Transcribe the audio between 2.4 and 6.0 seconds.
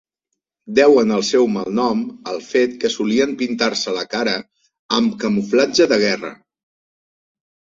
fet que solien pintar-se la cara amb camuflatge